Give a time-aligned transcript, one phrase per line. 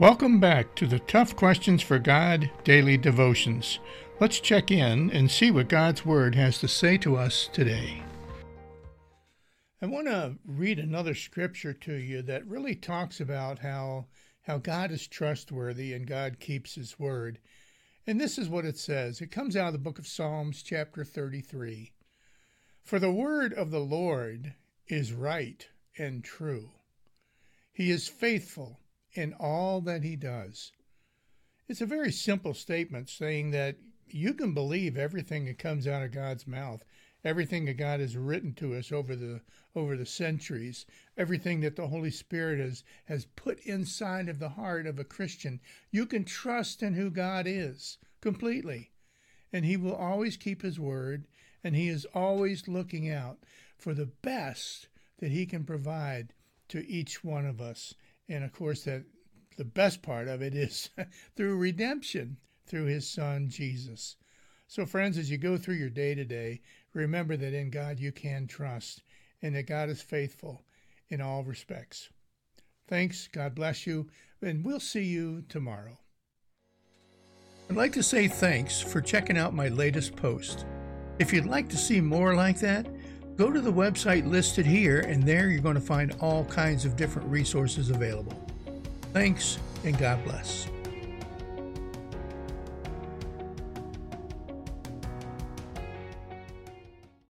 [0.00, 3.80] Welcome back to the Tough Questions for God Daily Devotions.
[4.18, 8.02] Let's check in and see what God's Word has to say to us today.
[9.82, 14.06] I want to read another scripture to you that really talks about how,
[14.40, 17.38] how God is trustworthy and God keeps His Word.
[18.06, 21.04] And this is what it says it comes out of the book of Psalms, chapter
[21.04, 21.92] 33.
[22.82, 24.54] For the word of the Lord
[24.88, 26.70] is right and true,
[27.70, 28.80] He is faithful
[29.12, 30.72] in all that he does.
[31.68, 33.76] It's a very simple statement saying that
[34.08, 36.84] you can believe everything that comes out of God's mouth,
[37.24, 39.40] everything that God has written to us over the
[39.74, 40.84] over the centuries,
[41.16, 45.60] everything that the Holy Spirit has has put inside of the heart of a Christian.
[45.90, 48.90] You can trust in who God is completely.
[49.52, 51.26] And he will always keep his word,
[51.62, 53.38] and he is always looking out
[53.76, 56.32] for the best that he can provide
[56.68, 57.94] to each one of us
[58.30, 59.04] and of course, that
[59.58, 60.88] the best part of it is
[61.36, 64.16] through redemption through his son Jesus.
[64.68, 66.60] So, friends, as you go through your day to day,
[66.94, 69.02] remember that in God you can trust
[69.42, 70.62] and that God is faithful
[71.08, 72.08] in all respects.
[72.86, 73.28] Thanks.
[73.28, 74.08] God bless you.
[74.40, 75.98] And we'll see you tomorrow.
[77.68, 80.64] I'd like to say thanks for checking out my latest post.
[81.18, 82.86] If you'd like to see more like that,
[83.36, 86.96] Go to the website listed here, and there you're going to find all kinds of
[86.96, 88.34] different resources available.
[89.12, 90.66] Thanks, and God bless.